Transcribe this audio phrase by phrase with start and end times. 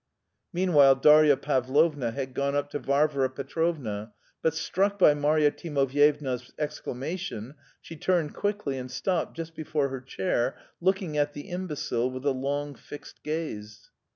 [0.51, 7.53] Meanwhile Darya Pavlovna had gone up to Varvara Petrovna, but struck by Marya Timofyevna's exclamation
[7.81, 12.31] she turned quickly and stopped just before her chair, looking at the imbecile with a
[12.31, 13.91] long fixed gaze.